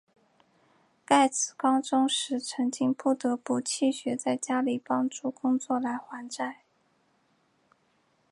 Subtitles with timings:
[1.05, 6.63] 盖茨高中时曾经不得不弃学在家里帮助工作来还债。